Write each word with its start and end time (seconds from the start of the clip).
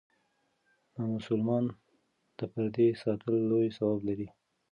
د 0.93 0.95
مسلمان 1.13 1.65
د 2.37 2.39
پردې 2.51 2.87
ساتل 3.01 3.33
لوی 3.49 3.67
ثواب 3.77 3.99
لري. 4.07 4.27